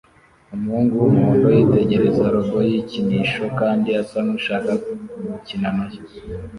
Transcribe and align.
Umuhungu 0.55 0.93
wumuhondo 1.01 1.47
yitegereza 1.57 2.23
robot 2.33 2.65
yikinisho 2.71 3.43
kandi 3.59 3.87
asa 4.01 4.17
nkushaka 4.25 4.71
gukina 5.29 5.69
nayo 5.77 6.01